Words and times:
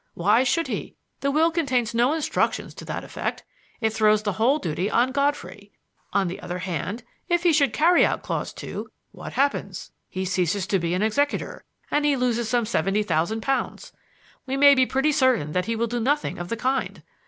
Why 0.15 0.43
should 0.43 0.65
he? 0.65 0.95
The 1.19 1.29
will 1.29 1.51
contains 1.51 1.93
no 1.93 2.11
instructions 2.13 2.73
to 2.73 2.85
that 2.85 3.03
effect. 3.03 3.43
It 3.81 3.93
throws 3.93 4.23
the 4.23 4.31
whole 4.31 4.57
duty 4.57 4.89
on 4.89 5.11
Godfrey. 5.11 5.73
On 6.11 6.27
the 6.27 6.39
other 6.41 6.57
hand, 6.57 7.03
if 7.29 7.43
he 7.43 7.53
should 7.53 7.71
carry 7.71 8.03
out 8.03 8.23
clause 8.23 8.51
two, 8.51 8.89
what 9.11 9.33
happens? 9.33 9.91
He 10.09 10.25
ceases 10.25 10.65
to 10.65 10.79
be 10.79 10.95
an 10.95 11.03
executor 11.03 11.65
and 11.91 12.03
he 12.03 12.15
loses 12.15 12.49
some 12.49 12.65
seventy 12.65 13.03
thousand 13.03 13.41
pounds. 13.41 13.93
We 14.47 14.57
may 14.57 14.73
be 14.73 14.87
pretty 14.87 15.11
certain 15.11 15.51
that 15.51 15.65
he 15.65 15.75
will 15.75 15.85
do 15.85 15.99
nothing 15.99 16.39
of 16.39 16.49
the 16.49 16.57
kind. 16.57 17.03